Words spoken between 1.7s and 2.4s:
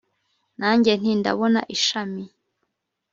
ishami